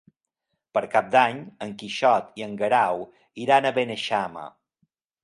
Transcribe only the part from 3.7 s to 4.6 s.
Beneixama.